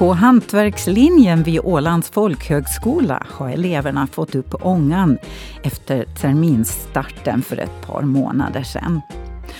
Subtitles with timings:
[0.00, 5.18] På hantverkslinjen vid Ålands folkhögskola har eleverna fått upp ångan
[5.62, 9.00] efter terminstarten för ett par månader sedan.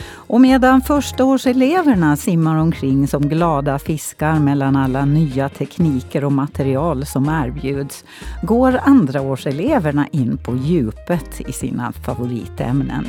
[0.08, 7.28] Och medan förstaårseleverna simmar omkring som glada fiskar mellan alla nya tekniker och material som
[7.28, 8.04] erbjuds
[8.42, 13.06] går andraårseleverna in på djupet i sina favoritämnen.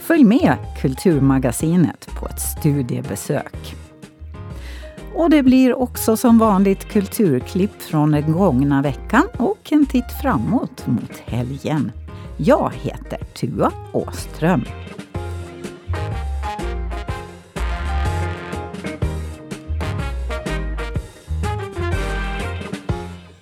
[0.00, 3.81] Följ med Kulturmagasinet på ett studiebesök.
[5.14, 10.86] Och det blir också som vanligt kulturklipp från den gångna veckan och en titt framåt
[10.86, 11.92] mot helgen.
[12.36, 14.64] Jag heter Tua Åström.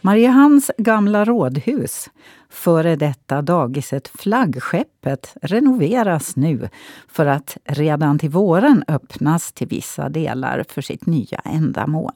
[0.00, 2.10] Mariehamns gamla rådhus,
[2.50, 6.68] före detta dagiset Flaggskeppet, renoveras nu
[7.08, 12.12] för att redan till våren öppnas till vissa delar för sitt nya ändamål.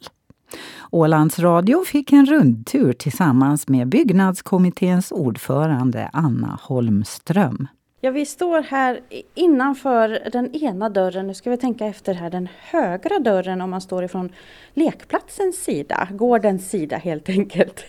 [0.90, 7.68] Ålands Radio fick en rundtur tillsammans med byggnadskommitténs ordförande Anna Holmström.
[8.04, 9.00] Ja, vi står här
[9.34, 11.26] innanför den ena dörren.
[11.26, 12.30] Nu ska vi tänka efter här.
[12.30, 14.32] Den högra dörren om man står ifrån
[14.74, 16.08] lekplatsens sida.
[16.10, 17.84] Gårdens sida helt enkelt.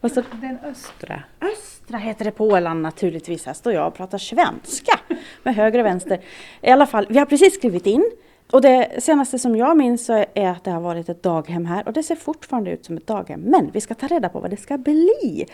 [0.00, 1.22] Och så, den östra.
[1.40, 3.46] Östra heter det på Åland naturligtvis.
[3.46, 5.00] Här står jag och pratar svenska
[5.42, 6.20] med höger och vänster.
[6.60, 8.10] I alla fall, vi har precis skrivit in
[8.52, 11.92] och det senaste som jag minns är att det har varit ett daghem här och
[11.92, 13.40] det ser fortfarande ut som ett daghem.
[13.40, 15.46] Men vi ska ta reda på vad det ska bli.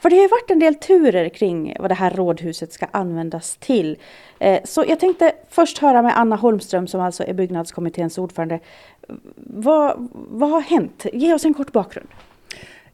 [0.00, 3.98] För det har varit en del turer kring vad det här rådhuset ska användas till.
[4.38, 8.60] Eh, så jag tänkte först höra med Anna Holmström som alltså är byggnadskommitténs ordförande.
[9.36, 11.06] Vad, vad har hänt?
[11.12, 12.08] Ge oss en kort bakgrund.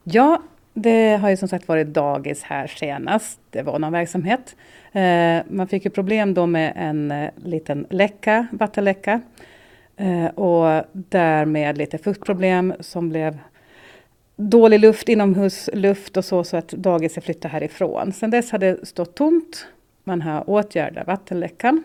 [0.05, 0.43] Ja,
[0.79, 3.41] det har ju som sagt varit dagis här senast.
[3.51, 4.57] Det var någon verksamhet.
[4.93, 9.21] Eh, man fick ju problem då med en eh, liten läcka, vattenläcka.
[9.97, 13.39] Eh, och därmed lite fuktproblem som blev
[14.36, 18.13] dålig luft, inomhusluft och så, så att dagiset flyttade härifrån.
[18.13, 19.67] Sen dess har det stått tomt.
[20.05, 21.83] Man har åtgärdat vattenläckan.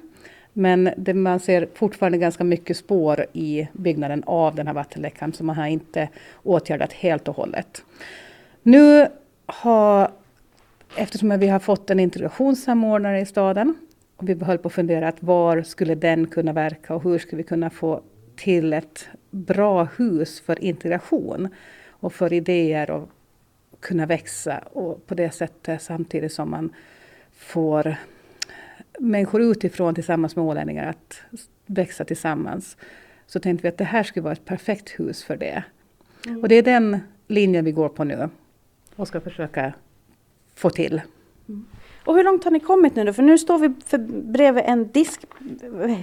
[0.53, 5.44] Men det, man ser fortfarande ganska mycket spår i byggnaden av den här vattenläckan, så
[5.44, 6.09] man har inte
[6.44, 7.84] åtgärdat helt och hållet.
[8.63, 9.07] Nu
[9.45, 10.11] har,
[10.95, 13.75] eftersom vi har fått en integrationssamordnare i staden,
[14.16, 17.38] och vi höll på att fundera att var skulle den kunna verka och hur skulle
[17.38, 18.01] vi kunna få
[18.35, 21.50] till ett bra hus för integration
[21.89, 23.09] och för idéer och
[23.79, 26.73] kunna växa och på det sättet samtidigt som man
[27.31, 27.95] får
[29.00, 31.21] människor utifrån tillsammans med ålänningar att
[31.66, 32.77] växa tillsammans.
[33.27, 35.63] Så tänkte vi att det här skulle vara ett perfekt hus för det.
[36.25, 36.41] Mm.
[36.41, 38.29] Och det är den linjen vi går på nu
[38.96, 39.74] och ska försöka
[40.56, 41.02] få till.
[41.50, 41.66] Mm.
[42.06, 43.13] Och hur långt har ni kommit nu då?
[43.13, 43.97] För nu står vi för,
[44.31, 45.22] bredvid en disk,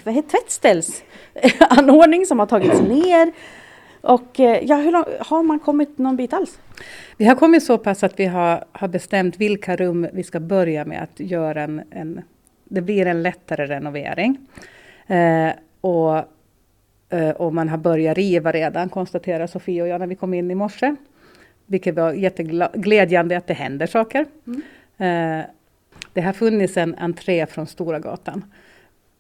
[0.05, 3.33] vad heter tvättställsanordning som har tagits ner.
[4.01, 6.59] Och eh, ja, hur långt, har man kommit någon bit alls?
[7.17, 10.85] Vi har kommit så pass att vi har, har bestämt vilka rum vi ska börja
[10.85, 12.23] med att göra en, en
[12.65, 14.39] det blir en lättare renovering.
[15.07, 15.51] Eh,
[15.81, 16.17] och,
[17.09, 20.51] eh, och man har börjat riva redan, konstaterar Sofie och jag när vi kom in
[20.51, 20.97] i morse.
[21.71, 24.27] Vilket var jätteglädjande att det händer saker.
[24.47, 24.63] Mm.
[24.99, 25.47] Eh,
[26.13, 28.45] det har funnits en entré från Stora gatan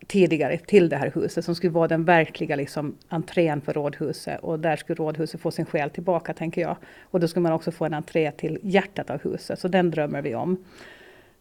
[0.06, 4.60] tidigare till det här huset som skulle vara den verkliga liksom, entrén för rådhuset och
[4.60, 6.76] där skulle rådhuset få sin själ tillbaka tänker jag.
[7.02, 10.22] Och då skulle man också få en entré till hjärtat av huset så den drömmer
[10.22, 10.64] vi om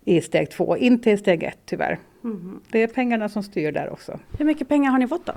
[0.08, 2.00] i steg två, inte i steg ett tyvärr.
[2.24, 2.62] Mm.
[2.72, 4.20] Det är pengarna som styr där också.
[4.38, 5.34] Hur mycket pengar har ni fått då?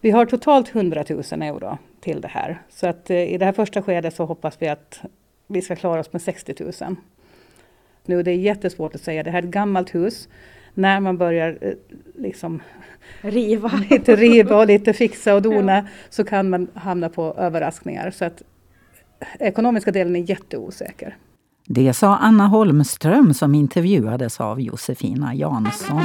[0.00, 2.62] Vi har totalt 100 000 euro till det här.
[2.68, 5.00] Så att eh, i det här första skedet så hoppas vi att
[5.46, 6.96] vi ska klara oss med 60 000.
[8.04, 10.28] Nu det är jättesvårt att säga, det här är ett gammalt hus.
[10.74, 11.72] När man börjar eh,
[12.14, 12.62] liksom
[13.20, 13.72] riva.
[13.90, 15.84] lite riva och lite fixa och dona ja.
[16.10, 18.10] så kan man hamna på överraskningar.
[18.10, 18.42] Så att
[19.38, 21.16] ekonomiska delen är jätteosäker.
[21.70, 26.02] Det sa Anna Holmström som intervjuades av Josefina Jansson.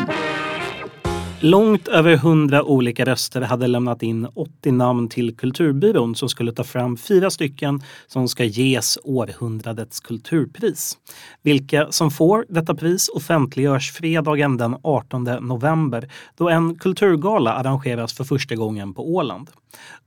[1.45, 6.63] Långt över 100 olika röster hade lämnat in 80 namn till Kulturbyrån som skulle ta
[6.63, 10.97] fram fyra stycken som ska ges århundradets kulturpris.
[11.41, 18.23] Vilka som får detta pris offentliggörs fredagen den 18 november då en kulturgala arrangeras för
[18.23, 19.49] första gången på Åland.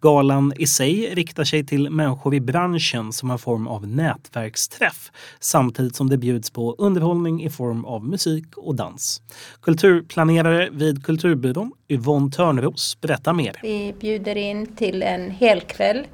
[0.01, 5.11] Galan i sig riktar sig till människor i branschen som en form av nätverksträff
[5.41, 9.23] samtidigt som det bjuds på underhållning i form av musik och dans.
[9.63, 13.59] Kulturplanerare vid Kulturbyrån, Yvonne Törnros, berättar mer.
[13.63, 16.07] Vi bjuder in till en helkväll.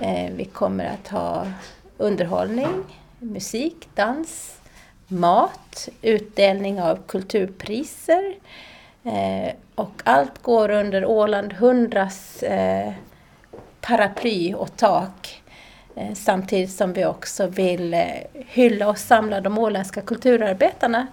[0.00, 1.46] Eh, vi kommer att ha
[1.98, 2.84] underhållning,
[3.18, 4.60] musik, dans,
[5.08, 8.34] mat, utdelning av kulturpriser
[9.04, 12.92] eh, och allt går under Åland 100s eh,
[13.80, 15.42] paraply och tak.
[16.14, 17.96] Samtidigt som vi också vill
[18.32, 21.06] hylla och samla de åländska kulturarbetarna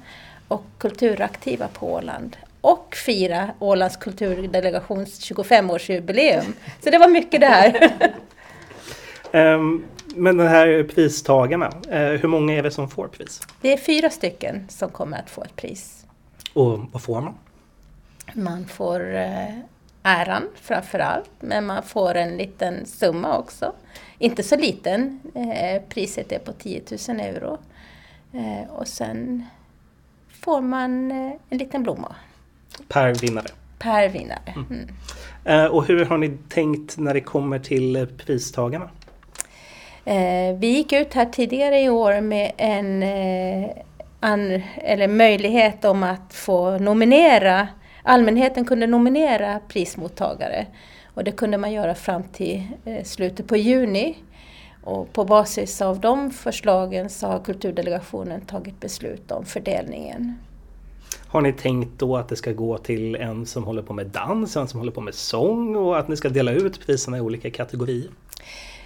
[0.47, 6.53] och kulturaktiva på Åland och fira Ålands kulturdelegations 25-årsjubileum.
[6.83, 7.91] Så det var mycket det här.
[9.31, 9.85] um,
[10.15, 13.41] men den här pristagarna, uh, hur många är det som får pris?
[13.61, 16.05] Det är fyra stycken som kommer att få ett pris.
[16.53, 17.33] Och vad får man?
[18.33, 19.59] Man får uh,
[20.03, 23.73] äran framför allt, men man får en liten summa också.
[24.17, 27.57] Inte så liten, uh, priset är på 10 000 euro.
[28.69, 29.45] och sen
[30.41, 31.11] får man
[31.49, 32.15] en liten blomma.
[32.87, 33.47] Per vinnare?
[33.79, 34.53] Per vinnare.
[34.55, 34.65] Mm.
[34.69, 34.89] Mm.
[35.45, 38.89] Eh, och hur har ni tänkt när det kommer till eh, pristagarna?
[40.05, 43.03] Eh, vi gick ut här tidigare i år med en
[44.77, 47.67] eller möjlighet om att få nominera,
[48.03, 50.65] allmänheten kunde nominera prismottagare.
[51.13, 52.63] Och det kunde man göra fram till
[53.03, 54.15] slutet på juni.
[54.83, 60.37] Och på basis av de förslagen så har kulturdelegationen tagit beslut om fördelningen.
[61.27, 64.57] Har ni tänkt då att det ska gå till en som håller på med dans,
[64.57, 67.51] en som håller på med sång och att ni ska dela ut priserna i olika
[67.51, 68.09] kategorier?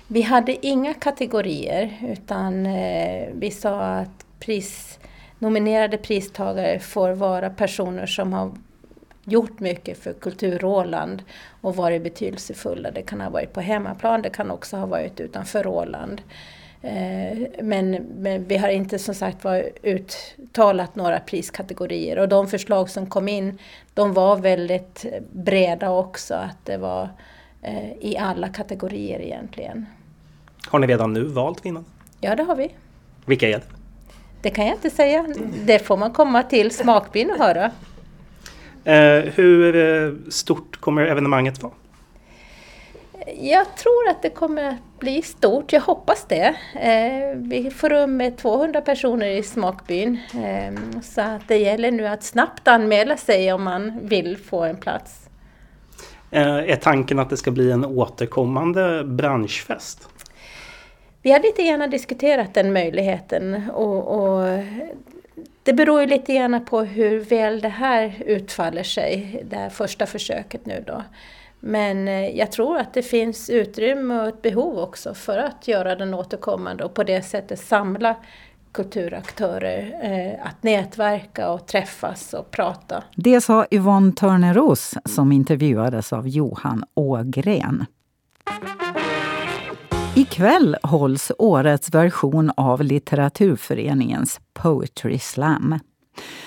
[0.08, 5.00] Vi hade inga kategorier utan eh, vi sa att pris,
[5.40, 8.52] nominerade pristagare får vara personer som har
[9.24, 11.24] gjort mycket för kultur-Åland
[11.62, 12.92] och varit betydelsefulla.
[12.92, 16.22] Det kan ha varit på hemmaplan, det kan också ha varit utanför Åland.
[16.82, 22.90] Eh, men, men, vi har inte som sagt var uttalat några priskategorier och de förslag
[22.90, 23.58] som kom in
[23.94, 27.10] de var väldigt breda också, att det var
[27.62, 29.86] eh, i alla kategorier egentligen.
[30.68, 31.86] Har ni redan nu valt vinnarna?
[32.20, 32.76] Ja, det har vi.
[33.26, 33.64] Vilka är det?
[34.42, 35.26] Det kan jag inte säga.
[35.66, 37.72] Det får man komma till smakbyn och höra.
[38.84, 41.74] Eh, hur stort kommer evenemanget vara?
[43.28, 46.56] Jag tror att det kommer att bli stort, jag hoppas det.
[46.74, 50.18] Eh, vi får rum med 200 personer i Smakbyn.
[50.34, 54.78] Eh, så att det gäller nu att snabbt anmäla sig om man vill få en
[54.78, 55.30] plats.
[56.32, 60.10] Eh, är tanken att det ska bli en återkommande branschfest?
[61.22, 64.60] Vi har lite gärna diskuterat den möjligheten och, och
[65.64, 70.06] det beror ju lite grann på hur väl det här utfaller sig, det här första
[70.06, 71.04] försöket nu då.
[71.60, 75.96] Men eh, jag tror att det finns utrymme och ett behov också för att göra
[75.96, 78.16] den återkommande och på det sättet samla
[78.72, 83.04] kulturaktörer eh, att nätverka och träffas och prata.
[83.16, 87.86] Det sa Yvonne Törneros som intervjuades av Johan Ågren.
[90.16, 95.80] Ikväll hålls årets version av Litteraturföreningens Poetry Slam.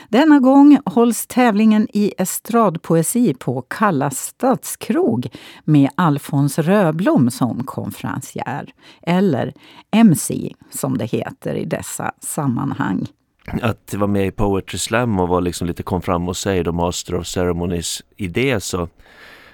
[0.08, 5.28] Denna gång hålls tävlingen i estradpoesi på Kalla stadskrog
[5.64, 8.72] med Alfons Röblom som konferencier,
[9.02, 9.52] eller
[9.90, 13.06] MC som det heter i dessa sammanhang.
[13.62, 16.72] Att vara med i Poetry Slam och vara liksom lite kom fram och säg då
[16.72, 18.88] Master of Ceremonies idé så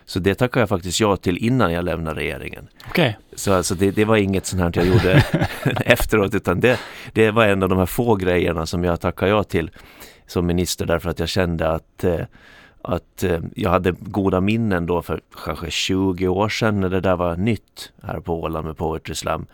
[0.09, 2.69] så det tackar jag faktiskt ja till innan jag lämnade regeringen.
[2.91, 3.13] Okay.
[3.35, 5.25] Så alltså det, det var inget sånt här jag gjorde
[5.85, 6.81] efteråt utan det,
[7.13, 9.71] det var en av de här få grejerna som jag tackade ja till
[10.27, 12.21] som minister därför att jag kände att eh,
[12.83, 17.17] att eh, jag hade goda minnen då för kanske 20 år sedan när det där
[17.17, 19.47] var nytt här på Åland med Poetry Slam.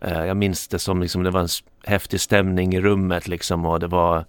[0.00, 1.48] Eh, jag minns det som liksom det var en
[1.84, 4.24] häftig stämning i rummet liksom och det var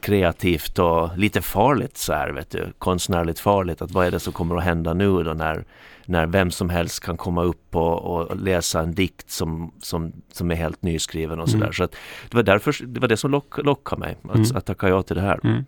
[0.00, 4.32] kreativt och lite farligt så här vet du, konstnärligt farligt att vad är det som
[4.32, 5.64] kommer att hända nu då när
[6.06, 10.50] när vem som helst kan komma upp och, och läsa en dikt som, som, som
[10.50, 11.64] är helt nyskriven och sådär.
[11.64, 11.72] Mm.
[11.72, 11.96] Så att
[12.30, 14.56] det var därför, det var det som lock, lockade mig att, mm.
[14.56, 15.40] att tacka ja till det här.
[15.44, 15.64] Mm.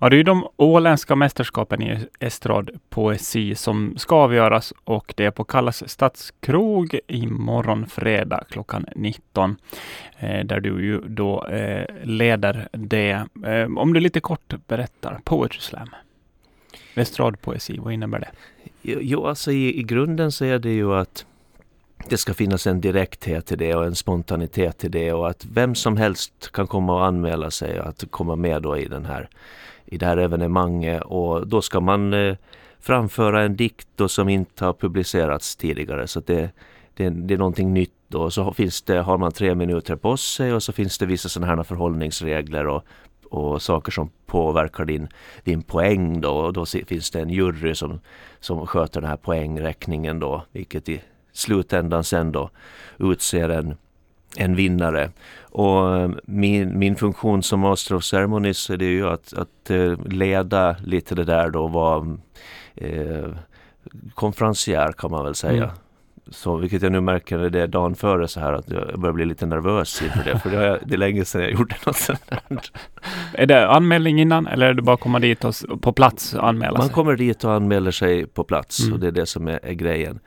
[0.00, 5.30] Ja, det är ju de åländska mästerskapen i estradpoesi som ska avgöras och det är
[5.30, 9.56] på Kallas stadskrog imorgon fredag klockan 19.
[10.18, 13.26] Eh, där du ju då eh, leder det.
[13.44, 15.88] Eh, om du lite kort berättar, Poetry Slam.
[16.94, 18.30] Estradpoesi, vad innebär det?
[18.88, 21.26] Jo, alltså i, i grunden så är det ju att
[22.08, 25.74] det ska finnas en direkthet till det och en spontanitet till det och att vem
[25.74, 29.28] som helst kan komma och anmäla sig att komma med då i den här
[29.84, 32.36] i det här evenemanget och då ska man eh,
[32.80, 36.50] framföra en dikt då som inte har publicerats tidigare så det,
[36.94, 38.22] det, det är någonting nytt då.
[38.22, 41.28] Och så finns det, har man tre minuter på sig och så finns det vissa
[41.28, 42.84] sådana här förhållningsregler och
[43.30, 45.08] och saker som påverkar din,
[45.44, 46.30] din poäng då.
[46.30, 48.00] Och då finns det en jury som,
[48.40, 51.02] som sköter den här poängräkningen då, vilket i
[51.32, 52.50] slutändan sen då
[52.98, 53.76] utser en,
[54.36, 55.10] en vinnare.
[55.40, 59.70] Och eh, min, min funktion som Master of Ceremonies eh, är det ju att, att
[59.70, 62.16] eh, leda lite det där då, vara
[62.74, 63.28] eh,
[64.14, 65.64] konferencier kan man väl säga.
[65.64, 65.76] Mm
[66.30, 69.24] så, vilket jag nu märker det är dagen före så här att jag börjar bli
[69.24, 70.38] lite nervös inför det.
[70.38, 72.60] För det, jag, det är länge sedan jag gjorde något sånt där.
[73.32, 76.78] Är det anmälning innan eller är det bara att komma dit och på plats anmäla
[76.78, 76.94] Man sig?
[76.94, 78.92] kommer dit och anmäler sig på plats Mm.
[78.94, 80.18] och det är det som är, är grejen.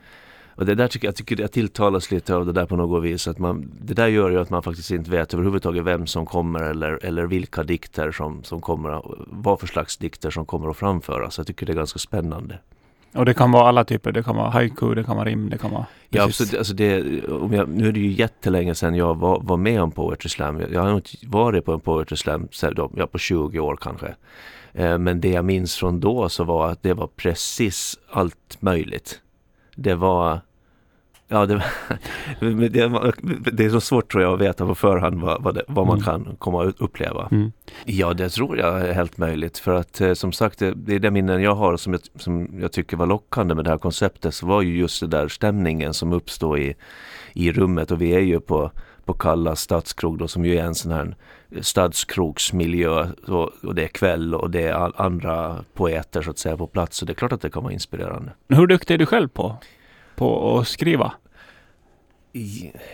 [0.54, 3.28] Och det där tycker jag, tycker jag tilltalas lite av det där på något vis.
[3.28, 6.62] Att man, det där gör ju att man faktiskt inte vet överhuvudtaget vem som kommer
[6.62, 11.38] eller, eller vilka dikter som, som kommer, vad för slags dikter som kommer att framföras.
[11.38, 12.58] Jag tycker det är ganska spännande.
[13.12, 14.12] Och det kan vara alla typer.
[14.12, 15.86] Det kan vara haiku, det kan vara rim, det kan vara...
[16.08, 16.54] Ja, absolut.
[16.54, 19.90] Alltså det, om jag, nu är det ju jättelänge sedan jag var, var med om
[19.90, 20.62] Poetry Slam.
[20.72, 24.14] Jag, har inte varit på en Poetry Slam sedan ja, på 20 år kanske.
[24.72, 29.20] Eh, men det jag minns från då så var att det var precis allt möjligt.
[29.76, 30.40] Det var
[31.32, 31.54] Ja, det,
[33.52, 35.98] det, är så svårt tror jag att veta på förhand vad, vad, det, vad man
[35.98, 36.04] Mm.
[36.04, 37.28] kan komma att uppleva.
[37.30, 37.52] Mm.
[37.84, 39.58] Ja, det tror jag är helt möjligt.
[39.58, 42.72] För att eh, som sagt, det, är det minnen jag har som jag, som jag
[42.72, 44.34] tycker var lockande med det här konceptet.
[44.34, 46.74] Så var ju just det där stämningen som uppstod i,
[47.32, 47.90] i rummet.
[47.90, 48.70] Och vi är ju på,
[49.04, 51.16] på Kalla stadskrog då, som ju är en sån här
[51.60, 53.06] stadskrogsmiljö.
[53.26, 56.96] Och, och det är kväll och det är andra poeter så att säga på plats.
[56.96, 58.32] Så det är klart att det kan vara inspirerande.
[58.48, 59.56] Hur duktig är du själv på,
[60.20, 61.12] på att skriva?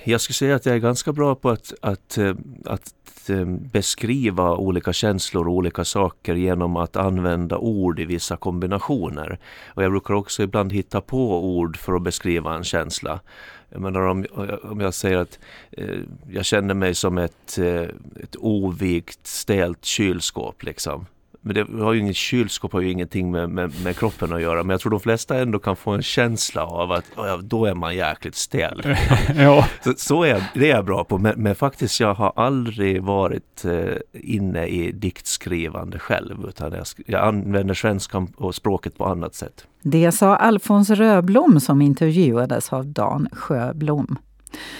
[0.04, 4.56] Jag skulle säga att jag är ganska bra på att, att, eh, att eh, beskriva
[4.56, 9.38] olika känslor och olika saker genom att använda ord i vissa kombinationer.
[9.74, 13.20] Och jag brukar också ibland hitta på ord för att beskriva en känsla.
[13.68, 14.26] Jag menar om,
[14.62, 15.38] om jag säger att
[15.70, 15.98] eh,
[16.30, 17.88] jag känner mig som ett, eh,
[18.22, 21.06] ett ovikt, stelt kylskåp liksom.
[21.46, 24.62] Men det har ju inget kylskåp har ju ingenting med, med, med kroppen att göra.
[24.62, 27.74] Men jag tror de flesta ändå kan få en känsla av att ja, då är
[27.74, 28.82] man jäkligt stel.
[29.36, 29.66] ja.
[29.84, 31.18] Så, så är det är jag bra på.
[31.18, 36.46] Men, men faktiskt jag har aldrig varit eh, inne i diktskrivande själv.
[36.48, 39.66] Utan jag, jag använder svenskan och språket på annat sätt.
[39.82, 44.18] Det sa Alfons Röblom som intervjuades av Dan Sjöblom.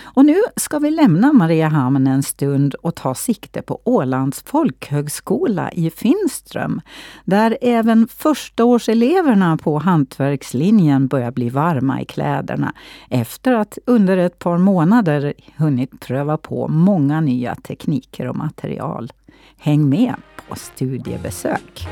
[0.03, 5.91] Och nu ska vi lämna Mariehamn en stund och ta sikte på Ålands folkhögskola i
[5.91, 6.81] Finström,
[7.25, 12.75] där även förstaårseleverna på hantverkslinjen börjar bli varma i kläderna
[13.11, 19.13] efter att under ett par månader hunnit pröva på många nya tekniker och material.
[19.59, 20.15] Häng med
[20.49, 21.87] på studiebesök!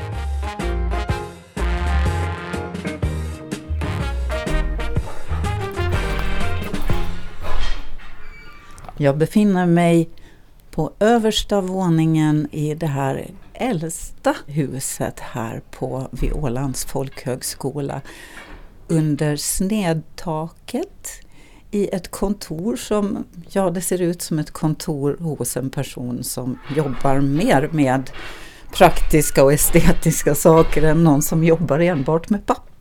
[8.97, 10.09] Jag befinner mig
[10.71, 18.01] på översta våningen i det här äldsta huset här på vid Ålands folkhögskola.
[18.87, 21.21] Under snedtaket
[21.71, 26.59] i ett kontor som, ja det ser ut som ett kontor hos en person som
[26.75, 28.09] jobbar mer med
[28.73, 32.74] praktiska och estetiska saker än någon som jobbar enbart med papper.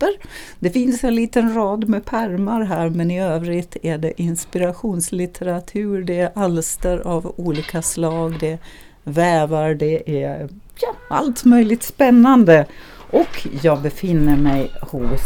[0.58, 6.18] Det finns en liten rad med pärmar här men i övrigt är det inspirationslitteratur, det
[6.18, 8.58] är alster av olika slag, det är
[9.04, 10.48] vävar, det är
[10.80, 12.66] ja, allt möjligt spännande.
[13.10, 15.20] Och jag befinner mig hos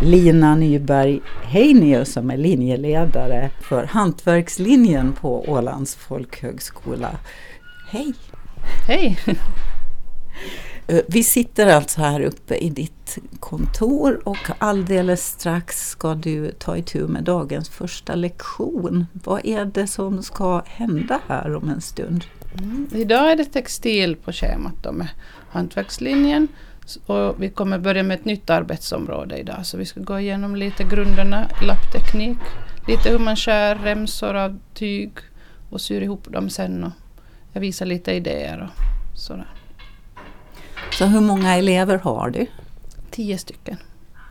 [0.00, 7.18] Lina Nyberg Heinius som är linjeledare för hantverkslinjen på Ålands folkhögskola.
[7.88, 8.14] Hej!
[8.88, 9.18] Hej!
[10.88, 16.76] Eh, vi sitter alltså här uppe i ditt kontor och alldeles strax ska du ta
[16.76, 19.06] itu med dagens första lektion.
[19.12, 22.24] Vad är det som ska hända här om en stund?
[22.58, 22.88] Mm.
[22.92, 25.08] Idag är det textil på schemat då med
[25.50, 26.48] hantverkslinjen.
[27.06, 29.66] Och vi kommer börja med ett nytt arbetsområde idag.
[29.66, 32.38] Så vi ska gå igenom lite grunderna i lappteknik.
[32.88, 35.10] Lite hur man skär remsor av tyg
[35.70, 36.84] och syr ihop dem sen.
[36.84, 36.92] Och
[37.52, 39.55] jag visar lite idéer och sådär.
[40.92, 42.46] Så hur många elever har du?
[43.10, 43.76] Tio stycken.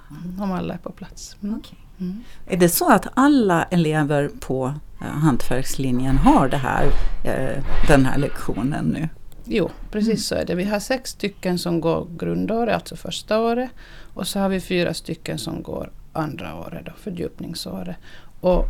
[0.09, 1.35] Mm, Om alla är på plats.
[1.43, 1.61] Mm.
[1.99, 2.23] Mm.
[2.47, 6.85] Är det så att alla elever på eh, hantverkslinjen har det här,
[7.23, 9.09] eh, den här lektionen nu?
[9.45, 10.55] Jo, precis så är det.
[10.55, 13.69] Vi har sex stycken som går grundåret, alltså första året.
[14.13, 17.95] Och så har vi fyra stycken som går andra året, då, fördjupningsåret.
[18.41, 18.65] Och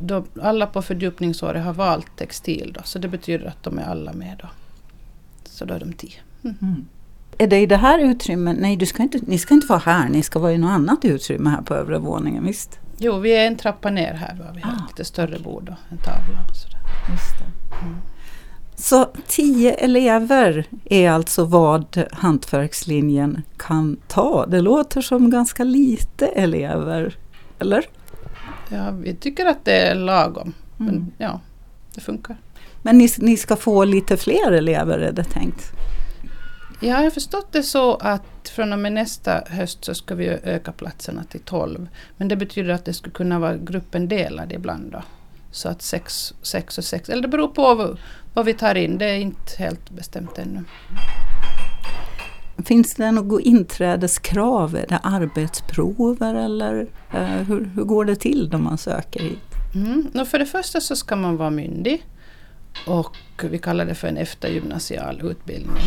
[0.00, 4.12] då, alla på fördjupningsåret har valt textil då, så det betyder att de är alla
[4.12, 4.48] med då.
[5.44, 6.18] Så då är de tio.
[7.38, 8.56] Är det i det här utrymmet?
[8.60, 11.04] Nej, du ska inte, ni ska inte vara här, ni ska vara i något annat
[11.04, 12.78] utrymme här på övre våningen, visst?
[12.98, 14.52] Jo, vi är en trappa ner här.
[14.54, 14.86] Vi har Ah.
[14.88, 16.78] lite större bord och en tavla och sådär.
[17.82, 17.94] Mm.
[18.76, 24.46] Så tio elever är alltså vad hantverkslinjen kan ta.
[24.46, 27.16] Det låter som ganska lite elever,
[27.58, 27.84] eller?
[28.68, 30.52] Ja, vi tycker att det är lagom.
[30.76, 31.06] Men Mm.
[31.18, 31.40] ja,
[31.94, 32.36] det funkar.
[32.82, 35.72] Men ni, ni ska få lite fler elever är det tänkt?
[36.80, 40.28] Ja, jag har förstått det så att från och med nästa höst så ska vi
[40.28, 41.88] öka platserna till 12.
[42.16, 45.02] Men det betyder att det skulle kunna vara gruppen delad ibland då.
[45.50, 47.96] Så att sex, sex och sex, eller det beror på
[48.34, 48.98] vad, vi tar in.
[48.98, 50.64] Det är inte helt bestämt ännu.
[52.64, 54.76] Finns det något inträdeskrav?
[54.76, 59.38] Är det arbetsprover eller eh, hur, hur går det till när man söker hit?
[59.74, 60.26] Mm.
[60.26, 62.06] För det första så ska man vara myndig
[62.86, 65.82] och vi kallar det för en eftergymnasial utbildning.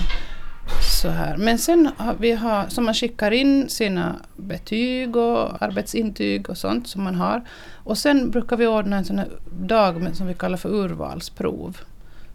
[1.02, 1.38] Så här.
[1.38, 6.88] Men sen har vi har, så man skickar in sina betyg och arbetsintyg och sånt
[6.88, 7.42] som man har.
[7.84, 9.28] Och sen brukar vi ordna en sån här
[9.60, 11.78] dag med, som vi kallar för urvalsprov.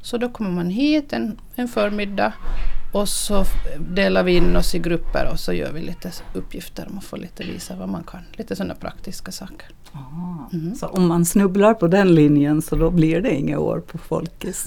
[0.02, 2.32] Så då kommer man hit en, en förmiddag
[2.92, 3.44] och så
[3.78, 6.86] delar vi in oss i grupper och så gör vi lite uppgifter.
[6.90, 8.20] Man får lite visa vad man kan.
[8.32, 9.68] Lite sådana praktiska saker.
[10.52, 10.74] Mm.
[10.74, 14.66] Så om man snubblar på den linjen så då blir det inga år på Folkis?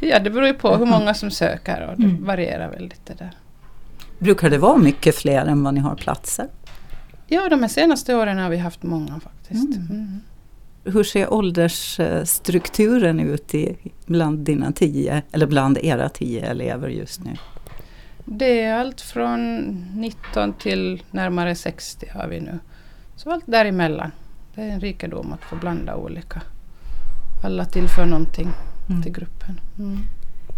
[0.00, 2.24] Ja, det beror ju på hur många som söker och det mm.
[2.24, 3.30] varierar väldigt det där.
[4.18, 6.48] Brukar det vara mycket fler än vad ni har platser?
[7.26, 9.76] Ja, de här senaste åren har vi haft många faktiskt.
[9.76, 9.86] Mm.
[9.90, 10.20] mm.
[10.86, 13.76] Hur ser åldersstrukturen ut i,
[14.06, 17.36] bland dina tio, eller bland era tio elever just nu?
[18.24, 19.62] Det är allt från
[19.94, 22.58] 19 till närmare 60 har vi nu.
[23.16, 24.10] Så allt däremellan.
[24.54, 26.42] Det är en rikedom att få blanda olika.
[27.44, 28.48] Alla tillför någonting
[28.88, 29.02] mm.
[29.02, 29.60] till gruppen.
[29.78, 29.98] Mm.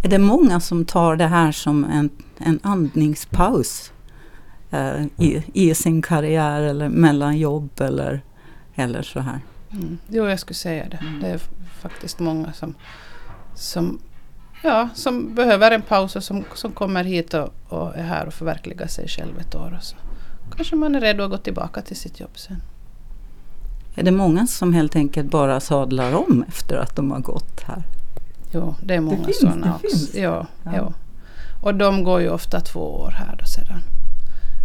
[0.03, 3.93] Är det många som tar det här som en, en andningspaus
[4.71, 8.21] eh, i, i sin karriär eller mellan jobb eller,
[8.75, 9.41] eller så här?
[9.73, 9.99] Mm.
[10.09, 10.97] Jo, jag skulle säga det.
[10.97, 11.21] Mm.
[11.21, 11.41] Det är
[11.81, 12.75] faktiskt många som,
[13.55, 13.99] som,
[14.63, 18.35] ja, som behöver en paus och som, som kommer hit och, och är här och
[18.35, 19.75] förverkligar sig själv ett år.
[19.79, 19.97] Och så
[20.57, 22.63] kanske man är redo att gå tillbaka till sitt jobb sen.
[23.95, 27.83] Är det många som helt enkelt bara sadlar om efter att de har gått här?
[28.53, 29.97] Jo, det är många sådana också.
[29.97, 30.15] Finns.
[30.15, 30.73] Ja, ja.
[30.77, 30.93] ja.
[31.63, 33.83] Och de går ju ofta två år här då sedan.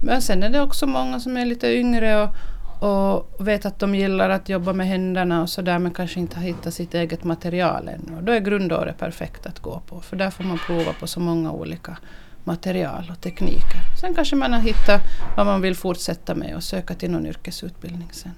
[0.04, 2.36] Men sen är det också många som är lite yngre och,
[2.84, 6.44] och vet att de gillar att jobba med händerna och sådär men kanske inte har
[6.44, 8.22] hittat sitt eget material ännu.
[8.22, 11.52] Då är grundåret perfekt att gå på för där får man prova på så många
[11.52, 11.98] olika
[12.44, 13.80] material och tekniker.
[14.02, 15.02] Sen kanske man har hittat
[15.38, 18.32] vad man vill fortsätta med och söka till någon yrkesutbildning sen.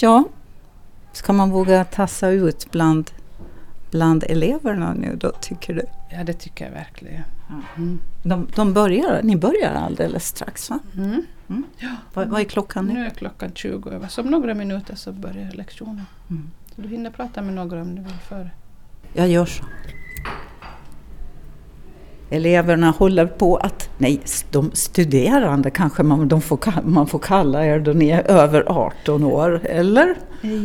[0.00, 0.24] Ja,
[1.12, 3.10] ska man våga tassa ut bland,
[3.90, 5.84] bland eleverna nu då tycker du?
[6.10, 7.24] Ja det tycker jag verkligen.
[7.76, 7.98] Mm.
[8.22, 10.78] De, de börjar, ni börjar alldeles strax va?
[10.96, 11.24] Mm.
[11.48, 11.64] Mm.
[11.78, 11.88] Ja.
[12.14, 12.92] Vad, vad, är klockan nu?
[12.92, 14.08] Nu är klockan 20 över.
[14.08, 16.06] Så om några minuter så börjar lektionen.
[16.30, 16.50] Mm.
[16.74, 18.50] Så du hinner prata med några om du vill före.
[19.12, 19.64] Jag gör så.
[22.30, 27.80] Eleverna håller på att, nej, de studerande kanske man, de får, man får kalla er
[27.80, 30.16] då ni är över 18 år, eller?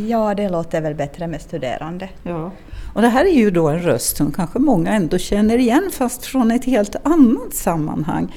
[0.08, 2.08] Ja, det låter väl bättre med studerande.
[2.22, 2.50] Ja.
[2.94, 6.26] Och det här är ju då en röst som kanske många ändå känner igen fast
[6.26, 8.34] från ett helt annat sammanhang.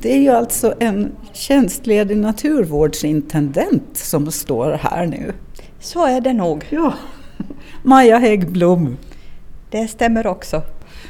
[0.00, 5.32] Det är ju alltså en tjänstledig naturvårdsintendent som står här nu.
[5.80, 6.66] Så är det nog.
[6.70, 6.94] Ja.
[7.82, 8.96] Maja Häggblom.
[9.70, 10.62] Det stämmer också.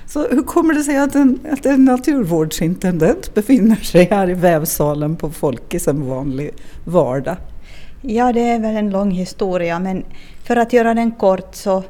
[0.06, 5.16] Så hur kommer det sig att en, att en naturvårdsintendent befinner sig här i vävsalen
[5.16, 6.50] på Folkis en vanlig
[6.84, 7.36] vardag?
[8.02, 10.04] Ja, det är väl en lång historia men
[10.44, 11.82] för att göra den kort så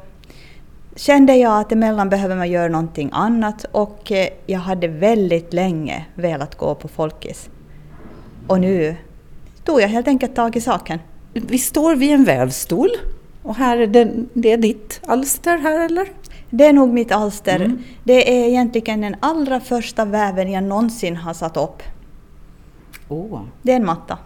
[0.99, 6.05] kände jag att emellan behöver man göra någonting annat och eh, jag hade väldigt länge
[6.15, 7.49] velat gå på Folkis.
[8.47, 8.95] Och nu
[9.63, 10.99] tog jag helt enkelt tag i saken.
[11.33, 12.89] Vi står vid en vävstol
[13.43, 16.07] och här är det, det är ditt alster här eller?
[16.49, 17.55] Det är nog mitt alster.
[17.55, 17.77] Mm.
[18.03, 21.83] Det är egentligen den allra första väven jag någonsin har satt upp.
[23.07, 23.41] Oh.
[23.61, 24.17] Det är en matta.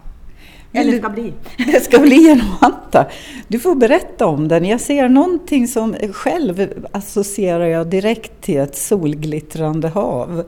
[0.74, 1.32] Eller ska bli.
[1.56, 3.06] Det ska bli en matta.
[3.48, 4.64] Du får berätta om den.
[4.64, 10.44] Jag ser någonting som själv associerar jag direkt till ett solglittrande hav.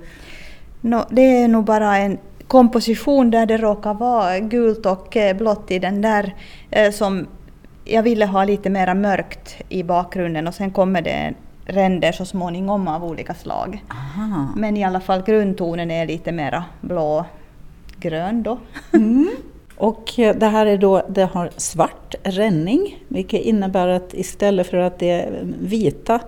[0.80, 5.70] No, det är nog bara en komposition där det råkar vara gult och eh, blått
[5.70, 6.34] i den där
[6.70, 7.26] eh, som
[7.84, 11.34] jag ville ha lite mera mörkt i bakgrunden och sen kommer det
[11.66, 13.84] ränder så småningom av olika slag.
[13.90, 14.48] Aha.
[14.56, 18.58] Men i alla fall grundtonen är lite mera blå-grön då.
[18.92, 19.30] Mm.
[19.76, 24.76] Och eh, det här är då, det har svart ränning, vilket innebär att istället för
[24.76, 26.20] att det är vita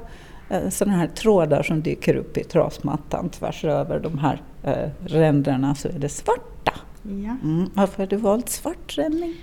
[0.51, 5.75] eh, sådana här trådar som dyker upp i trasmattan tvärs över de här eh, ränderna
[5.75, 6.73] så är det svarta.
[7.03, 7.37] Ja.
[7.43, 7.71] Mm.
[7.75, 9.35] Varför har du valt svart ränning?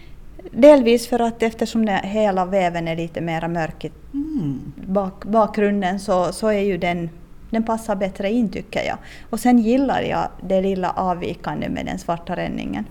[0.51, 4.73] Delvis för att eftersom det, hela väven är lite mer mörk i mm.
[4.75, 7.09] bak, bakgrunden så, så är ju den,
[7.49, 8.97] den passar bättre in tycker jag.
[9.29, 12.85] Och sen gillar jag det lilla avvikande med den svarta ränningen.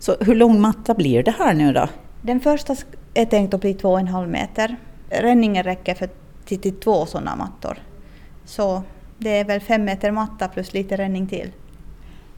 [0.00, 1.88] Så hur lång matta blir det här nu då?
[2.22, 2.76] Den första
[3.14, 4.76] är tänkt att bli två och en halv meter.
[5.10, 6.08] Ränningen räcker för
[6.44, 7.78] till, två sådana mattor.
[8.44, 8.82] Så
[9.18, 11.52] Det är väl fem meter matta plus lite ränning till.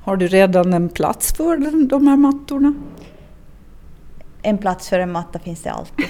[0.01, 1.57] Har du redan en plats för
[1.89, 2.75] de här mattorna?
[4.43, 6.07] En plats för en matta finns det alltid.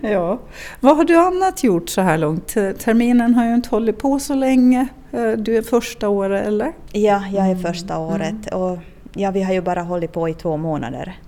[0.00, 0.40] ja.
[0.80, 2.46] Vad har du annat gjort så här långt?
[2.48, 4.88] Terminen har ju inte hållit på så länge.
[5.12, 6.72] Eh, du är första året eller?
[6.92, 8.06] Ja, jag är första mm.
[8.06, 8.78] året och
[9.18, 11.18] ja, vi har ju bara hållit på i två månader.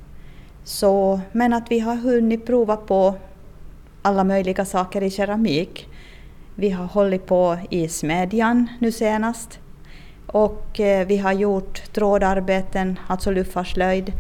[0.65, 3.15] Så, men att vi har hunnit prova på
[4.03, 5.89] alla möjliga saker i keramik.
[6.55, 9.59] Vi har hållit på i smedjan nu senast.
[10.27, 14.13] Och eh, vi har gjort trådarbeten, alltså luffarslöjd.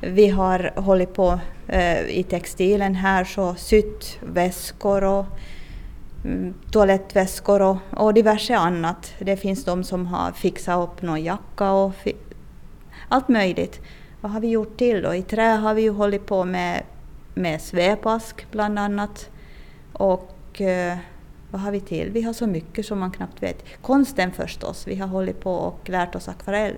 [0.00, 5.26] Vi har hållit på eh, i textilen här, så sytt väskor och
[6.24, 9.14] mm, toalettväskor och, och diverse annat.
[9.18, 11.92] Det finns de som har fixat upp någon jacka och
[13.12, 13.80] allt möjligt.
[14.20, 15.14] Vad har vi gjort till då?
[15.14, 16.82] I trä har vi ju hållit på med,
[17.34, 19.30] med svepask bland annat.
[19.92, 20.96] Och eh,
[21.50, 22.10] vad har vi till?
[22.10, 23.64] Vi har så mycket som man knappt vet.
[23.82, 26.74] Konsten förstås, vi har hållit på och lärt oss akvarell.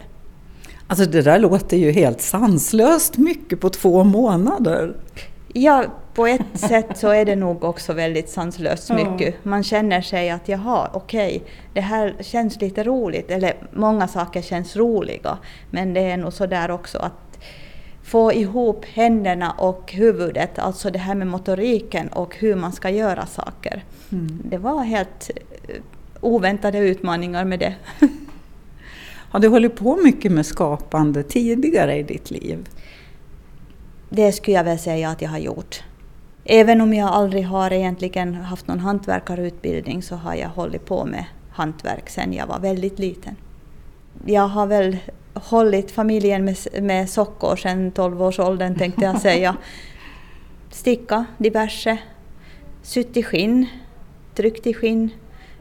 [0.86, 4.96] Alltså det där låter ju helt sanslöst mycket på två månader.
[5.56, 9.44] Ja, på ett sätt så är det nog också väldigt sanslöst mycket.
[9.44, 13.30] Man känner sig att jaha, okej, okay, det här känns lite roligt.
[13.30, 15.38] Eller många saker känns roliga.
[15.70, 17.38] Men det är nog så där också att
[18.04, 23.26] få ihop händerna och huvudet, alltså det här med motoriken och hur man ska göra
[23.26, 23.84] saker.
[24.12, 24.42] Mm.
[24.44, 25.30] Det var helt
[25.68, 25.76] eh,
[26.20, 27.74] oväntade utmaningar med det.
[29.30, 32.68] Har du hållit på mycket med skapande tidigare i ditt liv?
[34.16, 35.82] Det skulle jag väl säga att jag har gjort.
[36.44, 41.24] Även om jag aldrig har egentligen haft någon hantverkarutbildning så har jag hållit på med
[41.50, 43.36] hantverk sedan jag var väldigt liten.
[44.26, 44.96] Jag har väl
[45.34, 49.56] hållit familjen med, med sockor sedan 12-årsåldern tänkte jag säga.
[50.70, 51.98] Sticka diverse,
[52.82, 53.66] sytt i skinn,
[54.34, 55.10] tryckt i skinn,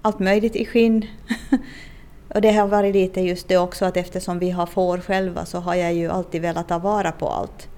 [0.02, 1.06] allt möjligt i skinn.
[2.36, 5.60] Och det har varit lite just det också att eftersom vi har får själva så
[5.60, 7.70] har jag ju alltid velat ta vara på allt.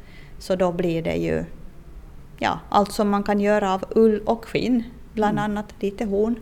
[0.46, 1.44] Så då blir det ju
[2.40, 5.52] ja, allt som man kan göra av ull och skinn, bland mm.
[5.52, 6.36] annat lite horn.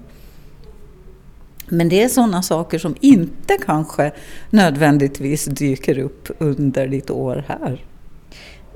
[1.67, 4.11] Men det är sådana saker som inte kanske
[4.49, 7.85] nödvändigtvis dyker upp under ditt år här?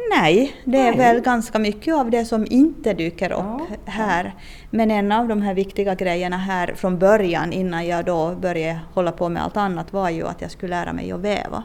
[0.09, 0.97] Nej, det är Nej.
[0.97, 3.67] väl ganska mycket av det som inte dyker upp ja.
[3.85, 4.35] här.
[4.69, 9.11] Men en av de här viktiga grejerna här från början innan jag då började hålla
[9.11, 11.63] på med allt annat var ju att jag skulle lära mig att väva.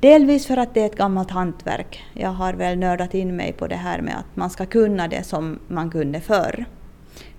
[0.00, 2.04] Delvis för att det är ett gammalt hantverk.
[2.14, 5.24] Jag har väl nördat in mig på det här med att man ska kunna det
[5.24, 6.64] som man kunde förr.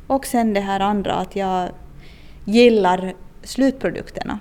[0.07, 1.69] Och sen det här andra att jag
[2.45, 4.39] gillar slutprodukterna.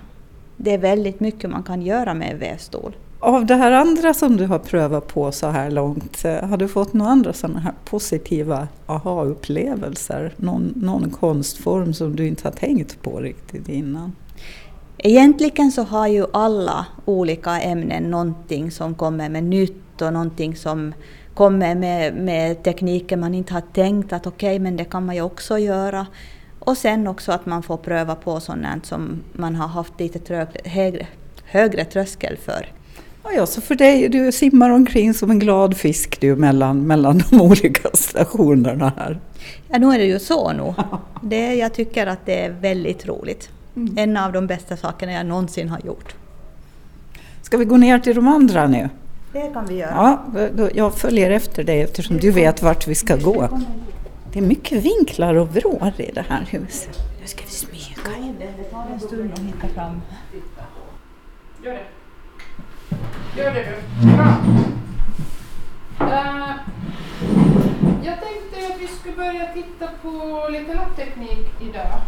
[0.57, 2.95] Det är väldigt mycket man kan göra med en vävstol.
[3.19, 6.67] Av det här andra som du har prövat på så här långt, eh, har du
[6.67, 10.33] fått några andra sådana här positiva aha-upplevelser?
[10.37, 14.15] Någon, någon konstform som du inte har tänkt på riktigt innan?
[15.03, 20.93] Egentligen så har ju alla olika ämnen någonting som kommer med nytt och någonting som
[21.33, 25.15] kommer med, med tekniker man inte har tänkt att okej, okay, men det kan man
[25.15, 26.07] ju också göra.
[26.59, 30.47] Och sen också att man får pröva på sådant som man har haft lite trög,
[30.65, 31.07] högre,
[31.45, 32.67] högre tröskel för.
[33.35, 37.41] Ja, så för dig, du simmar omkring som en glad fisk du mellan, mellan de
[37.41, 39.19] olika stationerna här.
[39.69, 40.73] Ja, nu är det ju så nog.
[41.21, 43.49] Det, jag tycker att det är väldigt roligt.
[43.75, 43.97] Mm.
[43.97, 46.15] En av de bästa sakerna jag någonsin har gjort.
[47.41, 48.89] Ska vi gå ner till de andra nu?
[49.33, 50.19] Det kan vi göra.
[50.35, 53.59] Ja, jag följer efter dig eftersom du vet vart vi ska gå.
[54.33, 56.97] Det är mycket vinklar och vrår i det här huset.
[57.21, 57.91] Nu ska vi smyga.
[58.39, 60.01] Det tar en stund att hitta fram.
[61.63, 61.85] Gör det.
[63.37, 64.07] Gör det du.
[64.15, 64.37] Bra.
[66.01, 66.55] Uh,
[68.03, 72.01] jag tänkte att vi skulle börja titta på lite lappteknik idag.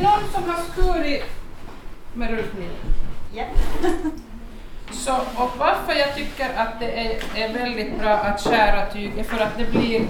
[0.00, 1.24] Det någon som har skurit
[2.14, 2.70] med rullkniv?
[3.34, 3.44] Ja.
[4.92, 9.24] Så, och varför jag tycker att det är, är väldigt bra att skära tyg är
[9.24, 10.02] för att det blir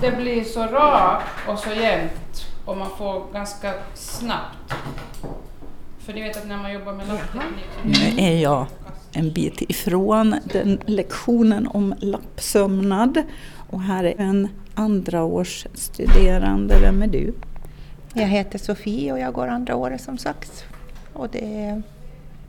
[0.00, 4.74] det blir så rakt och så jämnt och man får ganska snabbt.
[5.98, 7.64] För ni vet att när man jobbar med lappteknik...
[7.82, 8.66] Nu är jag
[9.12, 13.22] en bit ifrån den lektionen om lappsömnad
[13.70, 16.80] och här är en andraårsstuderande.
[16.80, 17.34] Vem är du?
[18.14, 20.64] Jag heter Sofie och jag går andra året som sagt.
[21.12, 21.82] Och det är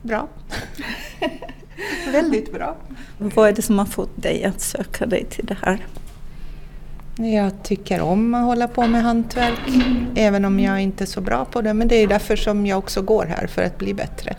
[0.02, 0.28] bra.
[2.12, 2.76] Väldigt bra.
[3.18, 5.86] Vad är det som har fått dig att söka dig till det här?
[7.16, 9.60] Jag tycker om att hålla på med hantverk,
[10.14, 11.74] även om jag inte är så bra på det.
[11.74, 14.36] Men det är därför som jag också går här, för att bli bättre.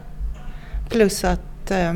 [0.90, 1.94] Plus att eh,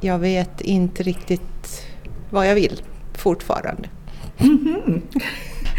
[0.00, 1.86] jag vet inte riktigt
[2.30, 2.82] vad jag vill
[3.14, 3.88] fortfarande.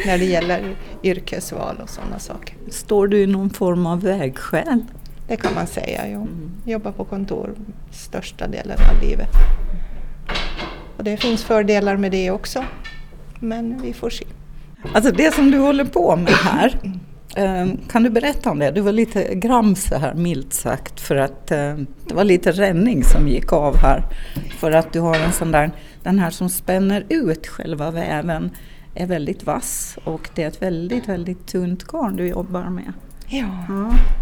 [0.06, 2.56] När det gäller yrkesval och sådana saker.
[2.69, 4.86] Står du i någon form av vägskäl?
[5.27, 6.08] Det kan man säga.
[6.08, 6.27] Jag
[6.65, 7.56] jobbar på kontor
[7.91, 9.29] största delen av livet.
[10.97, 12.65] Och det finns fördelar med det också.
[13.39, 14.25] Men vi får se.
[14.93, 16.79] Alltså det som du håller på med här,
[17.36, 18.71] eh, kan du berätta om det?
[18.71, 21.75] Du var lite grams här milt sagt för att eh,
[22.08, 24.03] det var lite ränning som gick av här.
[24.60, 25.71] För att du har en sån där,
[26.03, 28.51] den här som spänner ut själva väven
[28.95, 32.93] är väldigt vass och det är ett väldigt, väldigt tunt garn du jobbar med.
[33.27, 33.47] Ja,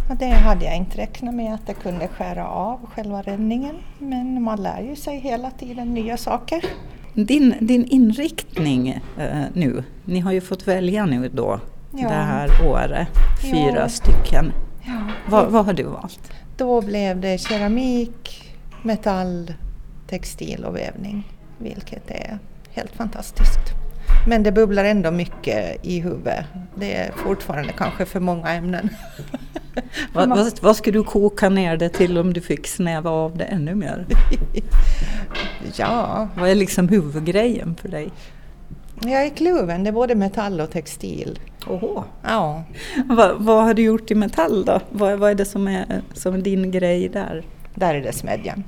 [0.10, 3.76] och det hade jag inte räknat med att det kunde skära av själva räddningen.
[4.00, 6.66] Men man lär ju sig hela tiden nya saker.
[7.14, 11.60] Din, din inriktning eh, nu, ni har ju fått välja nu då
[11.94, 12.08] Ja.
[12.08, 13.08] det här året,
[13.52, 13.90] fyra Ja.
[13.90, 14.52] stycken.
[14.86, 15.02] Ja.
[15.30, 16.32] Vad, vad har du valt?
[16.58, 19.54] Då blev det keramik, metall,
[20.08, 21.24] textil och vävning.
[21.58, 23.60] Vilket är helt fantastiskt.
[24.28, 26.46] Men det bubblar ändå mycket i huvudet.
[26.76, 28.90] Det är fortfarande kanske för många ämnen.
[30.14, 33.44] Vad, vad, vad skulle du koka ner det till om du fick snäva av det
[33.44, 34.06] ännu mer?
[35.76, 38.12] Ja, Vad är liksom huvudgrejen för dig?
[39.04, 39.84] jag är kluven.
[39.84, 41.40] Det är både metall och textil.
[41.68, 42.04] Oho.
[42.24, 42.64] Ja,
[43.06, 44.80] Vad, vad har du gjort i metall då?
[44.90, 47.44] Vad, vad är det som är, som är din grej där?
[47.76, 48.64] där är det smedjan.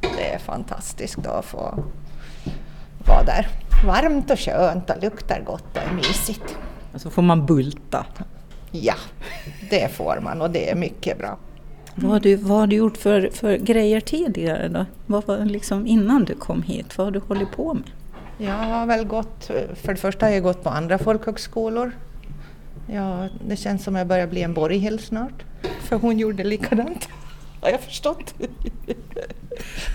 [0.00, 1.84] Det är fantastiskt att få
[3.06, 3.48] vara där.
[3.86, 6.58] Varmt och skönt och luktar gott och är mysigt.
[6.94, 8.06] Och så får man bulta.
[8.70, 8.94] Ja,
[9.70, 11.38] det får man och det är mycket bra.
[11.94, 14.86] Vad har du, vad har du gjort för, för grejer tidigare då?
[15.06, 16.98] Vad var liksom innan du kom hit?
[16.98, 17.90] Vad har du hållit på med?
[18.38, 21.92] Jag har väl gått, för det första har jag gått på andra folkhögskolor.
[22.86, 25.44] Ja, det känns som jag börjar bli en Borghild snart.
[25.80, 27.08] För hon gjorde likadant,
[27.60, 28.34] har jag förstått.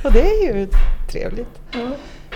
[0.04, 0.68] Och det är ju
[1.12, 1.62] trevligt.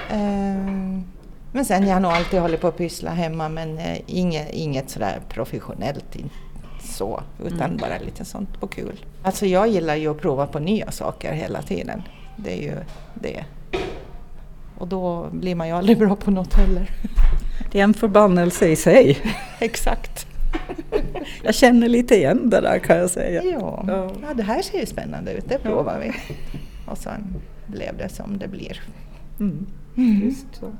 [0.10, 1.04] Ehm,
[1.52, 4.90] Men sen jag har nog alltid hållit på att pyssla hemma men eh, inget, inget
[4.90, 6.16] sådär professionellt
[6.84, 9.06] så, utan bara lite sånt på kul.
[9.24, 12.02] Alltså jag gillar ju att prova på nya saker hela tiden.
[12.38, 12.76] Det är ju
[13.14, 13.46] det.
[14.78, 16.90] Och då blir man ju aldrig bra på något heller.
[17.72, 19.18] Det är en förbannelse i sig.
[19.60, 20.28] Exakt.
[21.44, 23.44] Jag känner lite igen det där kan jag säga.
[23.44, 23.86] Ja.
[23.88, 24.34] Ja.
[24.34, 26.36] det här ser ju spännande ut, det provar vi.
[26.92, 27.36] Och sen
[27.68, 28.82] blev det som det blir.
[29.40, 29.66] Mm.
[29.96, 30.72] Just så.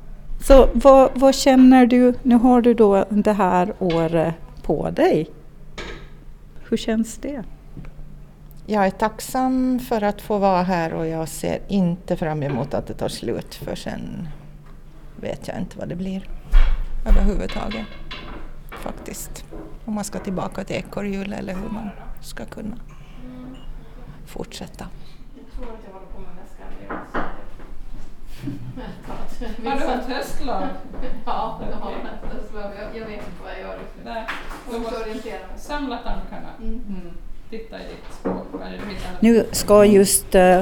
[0.42, 5.30] Så vad, vad känner du, nu har du då det här året på dig.
[6.70, 7.44] Hur känns det?
[8.66, 12.88] Jag är tacksam för att få vara här och jag ser inte fram emot att
[12.88, 14.28] det tar slut för sen
[15.16, 16.30] vet jag inte vad det blir
[17.08, 17.86] överhuvudtaget.
[18.72, 19.46] Faktiskt.
[19.86, 21.90] Om man ska tillbaka till ekorrhjulet eller hur man
[22.22, 22.78] ska kunna
[24.26, 24.86] fortsätta.
[29.64, 30.64] Har du ett höstlag?
[31.26, 32.72] Ja, jag har ett höstlag.
[32.94, 33.80] Jag vet inte vad jag gör.
[34.06, 34.24] Nej.
[34.72, 35.40] Jag måste mig.
[35.58, 36.50] Samla tankarna.
[36.62, 37.12] Mm.
[37.50, 38.48] Titta i ditt språk.
[39.20, 40.62] Nu ska just eh,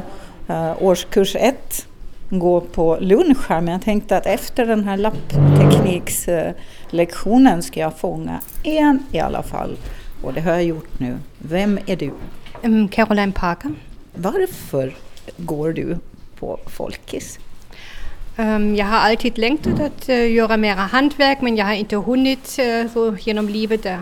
[0.80, 1.88] årskurs ett
[2.30, 8.40] gå på lunch här men jag tänkte att efter den här lappteknikslektionen ska jag fånga
[8.64, 9.78] en i alla fall.
[10.24, 11.18] Och det har jag gjort nu.
[11.38, 12.12] Vem är du?
[12.64, 13.72] Um, Caroline Parker.
[14.14, 14.96] Varför
[15.38, 15.98] går du
[16.40, 17.40] på Folkis?
[18.78, 22.92] Jag har alltid längtat att uh, göra mera hantverk men jag har inte hunnit uh,
[22.94, 23.86] så genom livet.
[23.86, 24.00] Uh,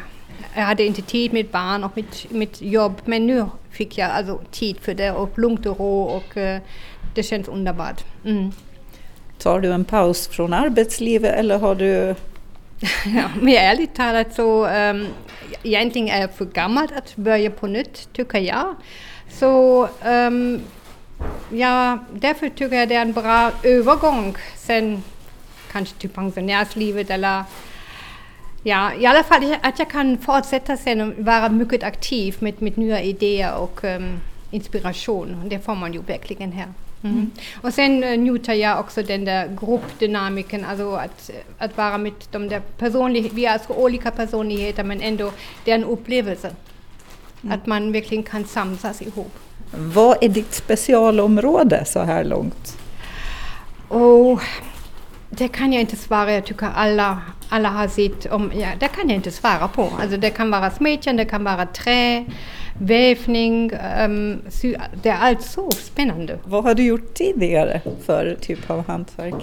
[0.56, 4.42] jag hade inte tid med barn och mitt, mitt jobb men nu fick jag alltså
[4.52, 6.38] tid för det och lugnt och ro och
[7.16, 8.04] det känns underbart.
[8.26, 8.52] Mm.
[9.38, 12.16] Tar du en paus från arbetslivet eller har du...
[13.16, 15.08] Ja, men ärligt talat så um,
[15.64, 18.76] egentligen är jag för gammal att börja på nytt tycker jag.
[19.30, 20.62] Så um,
[21.50, 25.04] ja, därför tycker jag det är en bra övergång sen
[25.72, 27.44] kanske till pensionärslivet eller
[28.64, 32.78] ja, i alla fall att jag kan fortsätta sen och vara mycket aktiv med, med
[32.78, 34.20] nya idéer och um,
[34.52, 35.50] inspiration.
[35.50, 36.68] Det får man ju verkligen här.
[37.04, 37.32] Mm.
[37.62, 42.50] Och sen uh, njuter jag också den där gruppdynamiken, alltså att, att vara med de
[42.50, 45.32] där personligheterna, vi är alltså olika personligheter men ändå
[45.64, 46.52] det är en upplevelse.
[47.50, 49.47] Att man verkligen kan samsas ihop.
[49.72, 52.78] Vad är ditt specialområde så här långt?
[53.88, 54.42] Och
[55.30, 59.10] det kan jag inte svara, jag tycker alla, alla har sitt, om, ja, det kan
[59.10, 59.92] jag inte svara på.
[60.02, 62.26] Alltså det kan vara smedjan, det kan vara trä,
[62.80, 63.72] vävning,
[64.06, 66.40] um, sy, det är allt så spännande.
[66.44, 69.36] Vad har du gjort tidigare för typ av hantverk?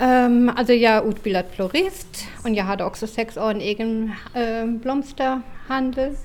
[0.00, 4.66] Um, alltså jag är utbildad florist och jag hade också sex år en egen uh,
[4.66, 6.16] blomsterhandel.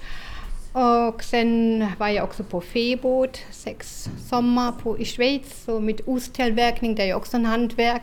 [0.78, 6.96] Och sen var jag också på fäbod sex sommar på, i Schweiz så med osttillverkning,
[6.96, 8.02] det är ju också en hantverk.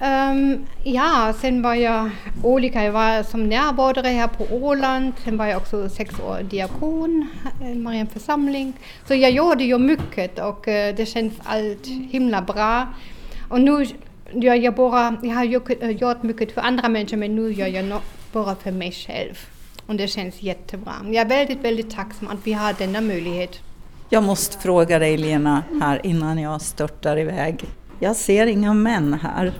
[0.00, 2.10] Um, ja, sen var jag
[2.42, 7.28] olika, jag var som närvardare här på Åland, sen var jag också sex år diakon
[7.62, 8.72] eh, i Marian församling.
[9.08, 12.86] Så jag gjorde ju mycket och uh, det känns allt himla bra.
[13.48, 13.86] Och nu
[14.32, 18.00] gör jag bara, jag har eh, gjort mycket för andra människor men nu gör jag
[18.32, 19.53] bara för mig själv.
[19.86, 20.92] Och det känns jättebra.
[21.04, 23.60] Jag är väldigt, väldigt tacksam att vi har denna möjlighet.
[24.10, 27.64] Jag måste fråga dig Lena här innan jag störtar iväg.
[28.00, 29.52] Jag ser inga män här.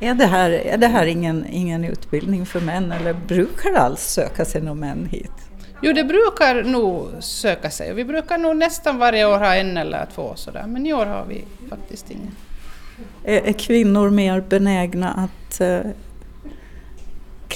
[0.00, 4.00] Är det här, är det här ingen, ingen utbildning för män eller brukar det alls
[4.00, 5.32] söka sig några män hit?
[5.82, 7.94] Jo, det brukar nog söka sig.
[7.94, 11.24] Vi brukar nog nästan varje år ha en eller två sådär, men i år har
[11.28, 12.32] vi faktiskt ingen.
[13.24, 15.80] Är, är kvinnor mer benägna att eh,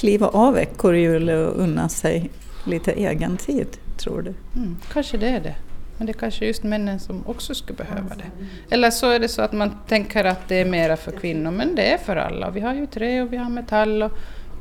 [0.01, 2.29] kliva av ekorrhjul och unna sig
[2.65, 4.33] lite egen tid, tror du?
[4.55, 5.55] Mm, kanske det är det.
[5.97, 8.31] Men det är kanske just männen som också skulle behöva det.
[8.75, 11.75] Eller så är det så att man tänker att det är mera för kvinnor, men
[11.75, 12.49] det är för alla.
[12.49, 14.11] Vi har ju trä och vi har metall och,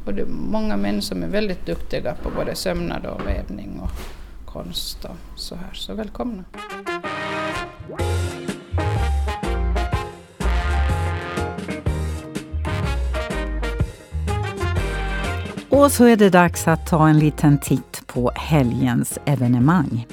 [0.06, 3.90] och det är många män som är väldigt duktiga på både sömnad och vävning och
[4.52, 5.74] konst och så här.
[5.74, 6.44] Så välkomna!
[15.70, 20.06] Och så är det dags att ta en liten titt på helgens evenemang.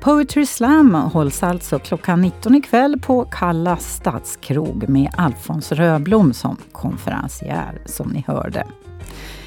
[0.00, 7.78] Poetry Slam hålls alltså klockan 19 ikväll på Kalla stadskrog med Alfons Röblom som konferencier,
[7.86, 8.66] som ni hörde.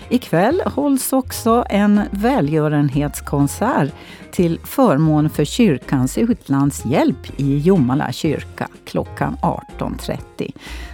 [0.10, 3.94] Ikväll hålls också en välgörenhetskonsert
[4.32, 10.52] till förmån för kyrkans utlandshjälp i Jomala kyrka klockan 18.30.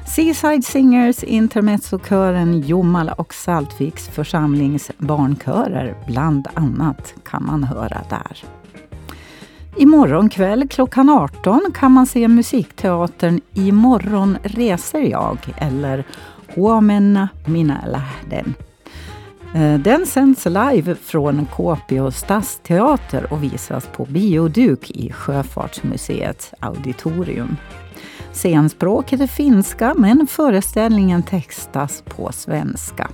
[0.08, 8.44] Seaside Singers, Intermezzokören Jomala och Saltviks församlings barnkörer bland annat kan man höra där.
[9.78, 16.04] Imorgon kväll klockan 18 kan man se musikteatern Imorgon reser jag eller
[16.56, 18.54] Huomenna minä lähden.
[19.56, 27.58] Eh, den sänds live från Kåpio stadsteater och visas på bioduk i Sjöfartsmuseets auditorium.
[28.32, 33.10] Scenspråket är finska men föreställningen textas på svenska.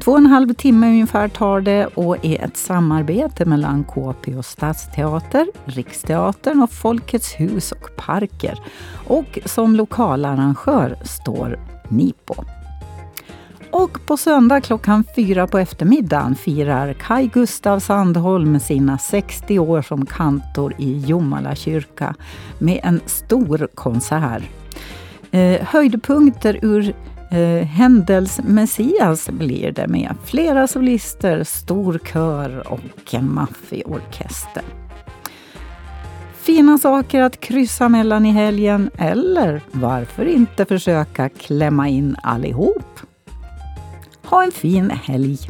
[0.00, 5.46] Två och en halv timme ungefär tar det och är ett samarbete mellan Kåpio stadsteater,
[5.64, 8.58] Riksteatern och Folkets hus och parker.
[9.06, 12.57] Och som lokalarrangör står Nipo.
[13.70, 20.06] Och på söndag klockan fyra på eftermiddagen firar Kai Gustav Sandholm sina 60 år som
[20.06, 22.14] kantor i Jomala kyrka
[22.58, 24.42] med en stor konsert.
[25.30, 26.94] Eh, höjdpunkter ur
[27.30, 34.62] eh, Händels Messias blir det med flera solister, stor kör och en maffig orkester.
[36.36, 42.97] Fina saker att kryssa mellan i helgen eller varför inte försöka klämma in allihop?
[44.30, 45.48] Häufchen Hellig.